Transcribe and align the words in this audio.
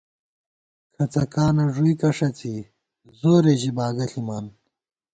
کھڅَکانہ 0.93 1.65
ݫُوئیکہ 1.73 2.09
ݭَڅی 2.17 2.55
زورے 3.19 3.53
ژی 3.59 3.71
باگہ 3.77 4.05
ݪِمان 4.11 4.45